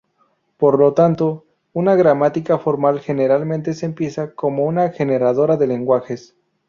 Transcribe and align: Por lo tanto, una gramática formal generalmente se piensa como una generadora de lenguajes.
Por 0.57 0.79
lo 0.79 0.95
tanto, 0.95 1.45
una 1.73 1.93
gramática 1.93 2.57
formal 2.57 3.01
generalmente 3.01 3.75
se 3.75 3.87
piensa 3.91 4.33
como 4.33 4.65
una 4.65 4.89
generadora 4.89 5.57
de 5.57 5.67
lenguajes. 5.67 6.35